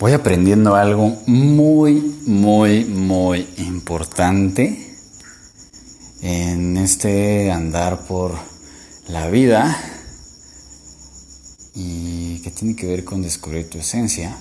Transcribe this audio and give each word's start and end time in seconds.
voy 0.00 0.12
aprendiendo 0.14 0.76
algo 0.76 1.14
muy, 1.26 2.00
muy, 2.26 2.86
muy 2.86 3.46
importante 3.58 4.96
en 6.22 6.78
este 6.78 7.52
andar 7.52 8.06
por 8.06 8.32
la 9.08 9.28
vida 9.28 9.78
y 11.74 12.38
que 12.38 12.50
tiene 12.50 12.74
que 12.74 12.86
ver 12.86 13.04
con 13.04 13.20
descubrir 13.20 13.68
tu 13.68 13.76
esencia 13.76 14.34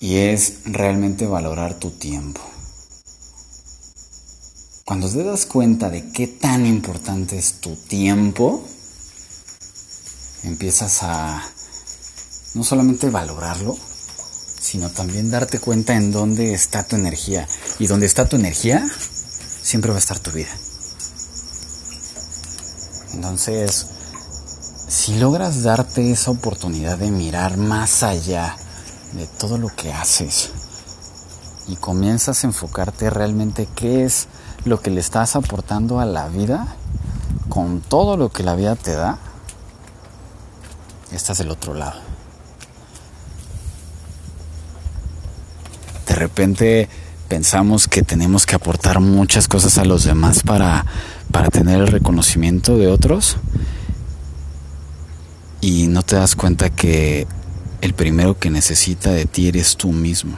y 0.00 0.16
es 0.16 0.64
realmente 0.64 1.24
valorar 1.28 1.78
tu 1.78 1.90
tiempo. 1.90 2.40
Cuando 4.84 5.08
te 5.08 5.22
das 5.22 5.46
cuenta 5.46 5.90
de 5.90 6.10
qué 6.10 6.26
tan 6.26 6.66
importante 6.66 7.38
es 7.38 7.60
tu 7.60 7.76
tiempo, 7.76 8.64
empiezas 10.42 11.04
a 11.04 11.52
no 12.56 12.64
solamente 12.64 13.10
valorarlo, 13.10 13.76
sino 14.58 14.88
también 14.88 15.30
darte 15.30 15.58
cuenta 15.58 15.94
en 15.94 16.10
dónde 16.10 16.54
está 16.54 16.84
tu 16.84 16.96
energía. 16.96 17.46
Y 17.78 17.86
dónde 17.86 18.06
está 18.06 18.26
tu 18.26 18.36
energía, 18.36 18.82
siempre 19.62 19.90
va 19.90 19.96
a 19.96 19.98
estar 19.98 20.18
tu 20.18 20.30
vida. 20.30 20.48
Entonces, 23.12 23.86
si 24.88 25.18
logras 25.18 25.64
darte 25.64 26.10
esa 26.10 26.30
oportunidad 26.30 26.96
de 26.96 27.10
mirar 27.10 27.58
más 27.58 28.02
allá 28.02 28.56
de 29.12 29.26
todo 29.26 29.58
lo 29.58 29.68
que 29.68 29.92
haces 29.92 30.50
y 31.68 31.76
comienzas 31.76 32.42
a 32.42 32.46
enfocarte 32.46 33.10
realmente 33.10 33.68
qué 33.74 34.04
es 34.04 34.28
lo 34.64 34.80
que 34.80 34.90
le 34.90 35.00
estás 35.00 35.36
aportando 35.36 36.00
a 36.00 36.06
la 36.06 36.28
vida 36.28 36.66
con 37.50 37.82
todo 37.82 38.16
lo 38.16 38.30
que 38.30 38.42
la 38.42 38.54
vida 38.54 38.76
te 38.76 38.92
da, 38.92 39.18
estás 41.12 41.38
del 41.38 41.50
otro 41.50 41.74
lado. 41.74 42.15
Repente 46.16 46.88
pensamos 47.28 47.88
que 47.88 48.02
tenemos 48.02 48.46
que 48.46 48.54
aportar 48.54 49.00
muchas 49.00 49.48
cosas 49.48 49.78
a 49.78 49.84
los 49.84 50.04
demás 50.04 50.42
para, 50.42 50.86
para 51.30 51.48
tener 51.48 51.80
el 51.80 51.88
reconocimiento 51.88 52.76
de 52.76 52.88
otros 52.88 53.36
y 55.60 55.86
no 55.88 56.02
te 56.02 56.16
das 56.16 56.36
cuenta 56.36 56.70
que 56.70 57.26
el 57.80 57.94
primero 57.94 58.38
que 58.38 58.50
necesita 58.50 59.10
de 59.10 59.26
ti 59.26 59.48
eres 59.48 59.76
tú 59.76 59.92
mismo. 59.92 60.36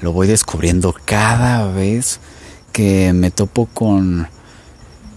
Lo 0.00 0.12
voy 0.12 0.26
descubriendo 0.26 0.94
cada 1.04 1.70
vez 1.70 2.20
que 2.72 3.12
me 3.12 3.30
topo 3.30 3.66
con, 3.66 4.28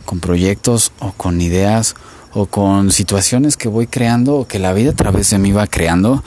con 0.05 0.19
proyectos 0.19 0.91
o 0.99 1.11
con 1.13 1.41
ideas 1.41 1.95
o 2.33 2.45
con 2.45 2.91
situaciones 2.91 3.55
que 3.58 3.69
voy 3.69 3.88
creando 3.88 4.36
o 4.36 4.47
que 4.47 4.59
la 4.59 4.73
vida 4.73 4.91
a 4.91 4.95
través 4.95 5.30
de 5.30 5.39
mí 5.39 5.52
va 5.52 5.67
creando 5.67 6.23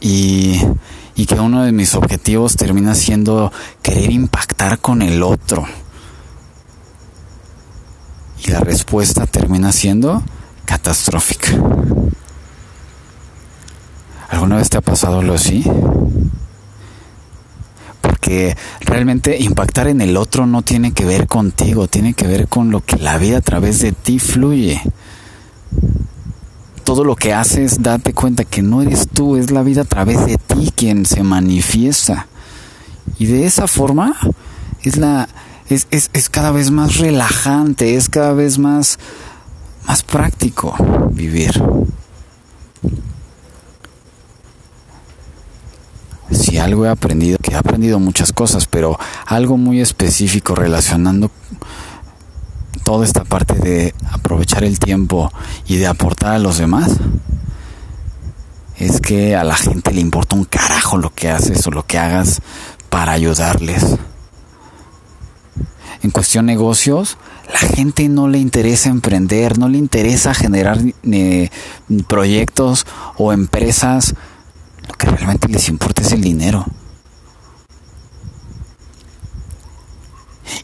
y, 0.00 0.60
y 1.14 1.26
que 1.26 1.34
uno 1.34 1.62
de 1.64 1.72
mis 1.72 1.94
objetivos 1.94 2.56
termina 2.56 2.94
siendo 2.94 3.52
querer 3.82 4.10
impactar 4.10 4.78
con 4.78 5.02
el 5.02 5.22
otro. 5.22 5.66
Y 8.44 8.50
la 8.50 8.60
respuesta 8.60 9.26
termina 9.26 9.72
siendo 9.72 10.22
catastrófica. 10.64 11.48
¿Alguna 14.28 14.56
vez 14.56 14.70
te 14.70 14.76
ha 14.76 14.82
pasado 14.82 15.20
algo 15.20 15.34
así? 15.34 15.64
Porque 18.00 18.56
realmente 18.80 19.38
impactar 19.38 19.88
en 19.88 20.00
el 20.00 20.16
otro 20.16 20.46
no 20.46 20.62
tiene 20.62 20.92
que 20.92 21.04
ver 21.04 21.26
contigo, 21.26 21.88
tiene 21.88 22.14
que 22.14 22.26
ver 22.26 22.46
con 22.46 22.70
lo 22.70 22.84
que 22.84 22.96
la 22.96 23.18
vida 23.18 23.38
a 23.38 23.42
través 23.42 23.80
de 23.80 23.92
ti 23.92 24.18
fluye 24.18 24.82
todo 26.88 27.04
lo 27.04 27.16
que 27.16 27.34
haces, 27.34 27.82
date 27.82 28.14
cuenta 28.14 28.46
que 28.46 28.62
no 28.62 28.80
eres 28.80 29.08
tú, 29.08 29.36
es 29.36 29.50
la 29.50 29.62
vida 29.62 29.82
a 29.82 29.84
través 29.84 30.24
de 30.24 30.38
ti 30.38 30.72
quien 30.74 31.04
se 31.04 31.22
manifiesta. 31.22 32.28
Y 33.18 33.26
de 33.26 33.44
esa 33.44 33.66
forma 33.66 34.16
es 34.82 34.96
la 34.96 35.28
es, 35.68 35.86
es, 35.90 36.08
es 36.14 36.30
cada 36.30 36.50
vez 36.50 36.70
más 36.70 36.96
relajante, 36.96 37.96
es 37.96 38.08
cada 38.08 38.32
vez 38.32 38.56
más, 38.56 38.98
más 39.86 40.02
práctico 40.02 40.74
vivir. 41.10 41.62
Si 46.30 46.56
algo 46.56 46.86
he 46.86 46.88
aprendido, 46.88 47.36
que 47.36 47.50
he 47.50 47.56
aprendido 47.56 47.98
muchas 47.98 48.32
cosas, 48.32 48.64
pero 48.64 48.98
algo 49.26 49.58
muy 49.58 49.82
específico 49.82 50.54
relacionando 50.54 51.30
toda 52.88 53.04
esta 53.04 53.22
parte 53.22 53.52
de 53.52 53.94
aprovechar 54.10 54.64
el 54.64 54.78
tiempo 54.78 55.30
y 55.66 55.76
de 55.76 55.86
aportar 55.86 56.32
a 56.32 56.38
los 56.38 56.56
demás, 56.56 56.96
es 58.78 59.02
que 59.02 59.36
a 59.36 59.44
la 59.44 59.56
gente 59.56 59.92
le 59.92 60.00
importa 60.00 60.36
un 60.36 60.46
carajo 60.46 60.96
lo 60.96 61.12
que 61.14 61.28
haces 61.28 61.66
o 61.66 61.70
lo 61.70 61.84
que 61.84 61.98
hagas 61.98 62.40
para 62.88 63.12
ayudarles. 63.12 63.84
En 66.02 66.10
cuestión 66.10 66.46
negocios, 66.46 67.18
la 67.52 67.58
gente 67.58 68.08
no 68.08 68.26
le 68.26 68.38
interesa 68.38 68.88
emprender, 68.88 69.58
no 69.58 69.68
le 69.68 69.76
interesa 69.76 70.32
generar 70.32 70.80
proyectos 72.06 72.86
o 73.18 73.34
empresas. 73.34 74.14
Lo 74.88 74.94
que 74.94 75.08
realmente 75.10 75.48
les 75.48 75.68
importa 75.68 76.00
es 76.00 76.12
el 76.12 76.22
dinero. 76.22 76.64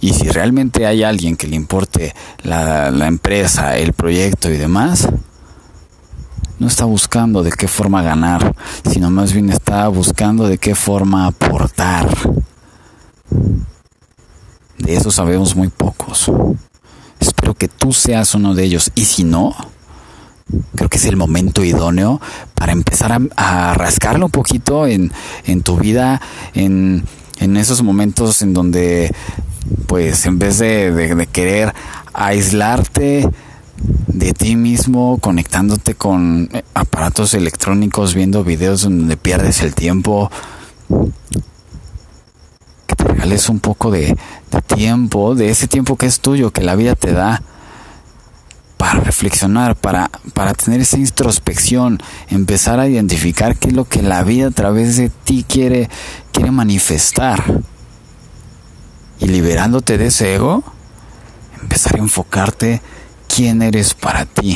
Y 0.01 0.13
si 0.13 0.29
realmente 0.29 0.87
hay 0.87 1.03
alguien 1.03 1.37
que 1.37 1.47
le 1.47 1.57
la, 2.43 2.91
la, 2.91 3.07
empresa, 3.07 3.77
el 3.77 3.93
proyecto 3.93 4.51
y 4.51 4.57
demás, 4.57 5.09
no 6.59 6.67
está 6.67 6.85
buscando 6.85 7.43
de 7.43 7.53
qué 7.53 7.69
forma 7.69 8.03
ganar, 8.03 8.55
sino 8.91 9.11
más 9.11 9.33
bien 9.33 9.51
está 9.51 9.89
buscando 9.89 10.47
de 10.47 10.59
qué 10.59 10.75
forma 10.75 11.27
aportar. 11.27 12.09
De 14.79 14.95
eso 14.95 15.11
sabemos 15.11 15.57
muy 15.57 15.69
pocos. 15.69 16.31
Espero 17.19 17.55
que 17.55 17.69
tú 17.69 17.93
seas 17.93 18.35
uno 18.35 18.55
de 18.55 18.65
ellos. 18.65 18.91
Y 18.95 19.05
si 19.05 19.25
no, 19.25 19.55
creo 20.75 20.89
que 20.89 20.99
es 20.99 21.05
el 21.07 21.17
momento 21.17 21.65
idóneo 21.65 22.21
para 22.55 22.73
empezar 22.73 23.13
a, 23.13 23.21
a 23.37 23.75
rascarlo 23.75 24.27
un 24.27 24.33
poquito 24.33 24.87
en, 24.87 25.13
en 25.47 25.63
tu 25.63 25.77
vida, 25.79 26.21
en, 26.55 27.05
en 27.39 27.57
esos 27.57 27.83
momentos 27.83 28.43
en 28.43 28.55
donde 28.55 29.15
pues 29.87 30.27
en 30.27 30.39
vez 30.39 30.59
de, 30.59 31.29
querer 31.33 31.73
aislarte 32.13 33.29
de 34.07 34.33
ti 34.33 34.57
mismo, 34.57 35.19
conectándote 35.19 35.95
con 35.95 36.49
aparatos 36.75 37.35
electrónicos, 37.35 38.15
viendo 38.15 38.45
videos 38.45 38.83
donde 38.83 39.17
pierdes 39.17 39.61
el 39.63 39.75
tiempo, 39.75 40.31
que 42.87 42.97
te 42.97 43.05
regales 43.05 43.49
un 43.49 43.61
poco 43.61 43.91
de, 43.91 44.17
de 44.51 44.63
tiempo, 44.63 45.35
de 45.35 45.51
ese 45.51 45.69
tiempo 45.69 45.97
que 45.97 46.07
es 46.07 46.21
tuyo, 46.21 46.51
que 46.51 46.63
la 46.63 46.77
vida 46.77 46.95
te 46.95 47.13
da 47.13 47.43
para 48.77 49.01
reflexionar, 49.01 49.77
para, 49.77 50.11
para 50.35 50.53
tener 50.55 50.81
esa 50.83 50.99
introspección, 50.99 52.01
empezar 52.29 52.81
a 52.81 52.89
identificar 52.89 53.57
qué 53.57 53.69
es 53.69 53.75
lo 53.75 53.87
que 53.87 54.03
la 54.03 54.23
vida 54.25 54.49
a 54.49 54.51
través 54.51 54.97
de 54.97 55.09
ti 55.09 55.45
quiere, 55.49 55.89
quiere 56.33 56.51
manifestar 56.51 57.63
y 59.25 59.29
liberándote 59.29 59.97
de 59.97 60.09
ese 60.09 60.35
ego, 60.35 60.63
empezar 61.63 61.97
a 61.97 62.01
enfocarte 62.01 62.83
quién 63.27 63.63
eres 63.63 63.95
para 63.95 64.27
ti 64.27 64.55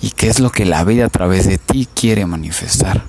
y 0.00 0.10
qué 0.10 0.28
es 0.28 0.40
lo 0.40 0.50
que 0.50 0.64
la 0.64 0.82
vida 0.82 1.06
a 1.06 1.08
través 1.08 1.46
de 1.46 1.56
ti 1.56 1.88
quiere 1.94 2.26
manifestar. 2.26 3.04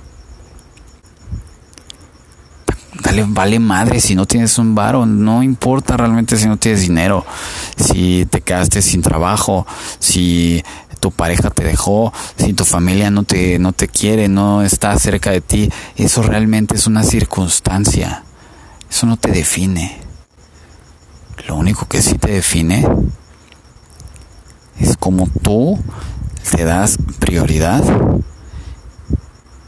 Dale, 3.02 3.26
vale 3.28 3.58
madre 3.58 4.00
si 4.00 4.14
no 4.14 4.28
tienes 4.28 4.60
un 4.60 4.76
varo, 4.76 5.08
no 5.08 5.42
importa 5.42 5.98
realmente 5.98 6.38
si 6.38 6.48
no 6.48 6.58
tienes 6.58 6.82
dinero, 6.82 7.26
si 7.76 8.28
te 8.28 8.42
quedaste 8.42 8.84
sin 8.84 9.02
trabajo, 9.02 9.66
si 9.98 10.64
tu 11.00 11.10
pareja 11.10 11.50
te 11.50 11.64
dejó, 11.64 12.14
si 12.38 12.54
tu 12.54 12.66
familia 12.66 13.10
no 13.10 13.24
te, 13.24 13.58
no 13.58 13.74
te 13.74 13.88
quiere, 13.88 14.30
no 14.30 14.62
está 14.62 14.98
cerca 15.00 15.32
de 15.32 15.42
ti, 15.42 15.72
eso 15.96 16.22
realmente 16.22 16.76
es 16.76 16.86
una 16.86 17.02
circunstancia, 17.02 18.24
eso 18.92 19.08
no 19.08 19.18
te 19.18 19.32
define. 19.32 20.03
Lo 21.48 21.56
único 21.56 21.86
que 21.88 22.02
sí 22.02 22.18
te 22.18 22.32
define 22.32 22.88
es 24.80 24.98
como 24.98 25.28
tú 25.42 25.80
te 26.52 26.66
das 26.66 26.98
prioridad 27.20 27.84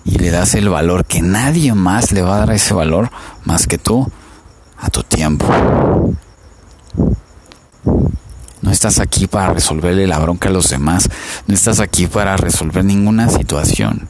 y 0.03 0.17
le 0.19 0.29
das 0.29 0.53
el 0.55 0.69
valor 0.69 1.05
que 1.05 1.21
nadie 1.21 1.73
más 1.73 2.11
le 2.11 2.21
va 2.21 2.35
a 2.35 2.39
dar 2.39 2.51
ese 2.51 2.73
valor 2.73 3.09
más 3.43 3.67
que 3.67 3.77
tú 3.77 4.09
a 4.77 4.89
tu 4.89 5.03
tiempo. 5.03 5.47
No 8.61 8.71
estás 8.71 8.99
aquí 8.99 9.27
para 9.27 9.53
resolverle 9.53 10.07
la 10.07 10.19
bronca 10.19 10.49
a 10.49 10.51
los 10.51 10.69
demás, 10.69 11.09
no 11.47 11.53
estás 11.53 11.79
aquí 11.79 12.07
para 12.07 12.37
resolver 12.37 12.83
ninguna 12.83 13.29
situación. 13.29 14.07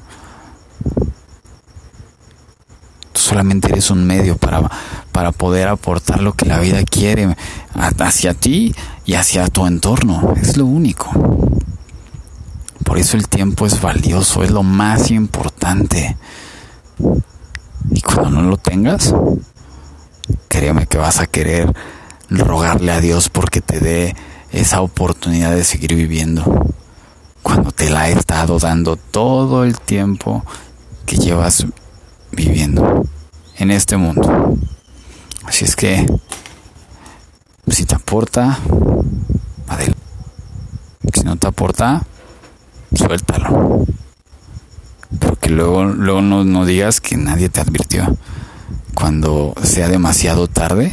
Tú 3.13 3.14
solamente 3.25 3.69
eres 3.69 3.89
un 3.89 4.05
medio 4.05 4.37
para, 4.37 4.69
para 5.11 5.31
poder 5.31 5.67
aportar 5.67 6.21
lo 6.21 6.33
que 6.33 6.45
la 6.45 6.59
vida 6.59 6.83
quiere 6.83 7.35
hacia 7.73 8.33
ti 8.33 8.73
y 9.05 9.15
hacia 9.15 9.47
tu 9.47 9.65
entorno. 9.65 10.33
Es 10.41 10.57
lo 10.57 10.65
único. 10.65 11.09
Por 12.83 12.99
eso 12.99 13.17
el 13.17 13.27
tiempo 13.27 13.65
es 13.65 13.81
valioso, 13.81 14.43
es 14.43 14.51
lo 14.51 14.63
más 14.63 15.09
importante. 15.11 16.15
Y 17.91 18.01
cuando 18.01 18.29
no 18.29 18.43
lo 18.43 18.57
tengas, 18.57 19.13
créeme 20.47 20.85
que 20.85 20.97
vas 20.97 21.19
a 21.19 21.25
querer 21.25 21.73
rogarle 22.29 22.91
a 22.91 23.01
Dios 23.01 23.29
porque 23.29 23.61
te 23.61 23.79
dé 23.79 24.15
esa 24.51 24.81
oportunidad 24.81 25.55
de 25.55 25.63
seguir 25.63 25.95
viviendo. 25.95 26.73
Cuando 27.41 27.71
te 27.71 27.89
la 27.89 28.09
he 28.09 28.13
estado 28.13 28.59
dando 28.59 28.97
todo 28.97 29.63
el 29.63 29.79
tiempo 29.79 30.45
que 31.05 31.17
llevas 31.17 31.65
viviendo 32.31 33.05
en 33.57 33.71
este 33.71 33.97
mundo. 33.97 34.57
Así 35.45 35.65
es 35.65 35.75
que, 35.75 36.05
si 37.67 37.85
te 37.85 37.95
aporta, 37.95 38.59
adelante. 39.67 39.99
Si 41.13 41.23
no 41.23 41.35
te 41.37 41.47
aporta, 41.47 42.03
suéltalo. 42.93 43.85
Pero 45.19 45.35
que 45.35 45.49
luego, 45.49 45.85
luego 45.85 46.21
no, 46.21 46.43
no 46.43 46.65
digas 46.65 46.99
que 47.01 47.17
nadie 47.17 47.49
te 47.49 47.61
advirtió. 47.61 48.17
Cuando 48.93 49.53
sea 49.63 49.87
demasiado 49.87 50.47
tarde 50.47 50.91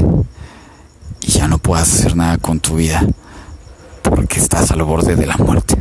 y 1.20 1.32
ya 1.32 1.48
no 1.48 1.58
puedas 1.58 1.92
hacer 1.92 2.16
nada 2.16 2.36
con 2.38 2.60
tu 2.60 2.76
vida 2.76 3.06
porque 4.02 4.40
estás 4.40 4.70
al 4.70 4.82
borde 4.82 5.16
de 5.16 5.26
la 5.26 5.36
muerte. 5.36 5.76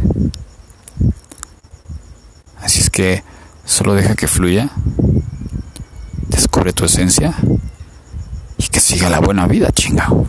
Así 2.61 2.79
es 2.79 2.89
que 2.89 3.23
solo 3.65 3.95
deja 3.95 4.15
que 4.15 4.27
fluya, 4.27 4.69
descubre 6.63 6.73
tu 6.73 6.85
esencia 6.85 7.33
y 8.57 8.67
que 8.67 8.79
siga 8.79 9.09
la 9.09 9.19
buena 9.19 9.47
vida, 9.47 9.71
chingao. 9.71 10.27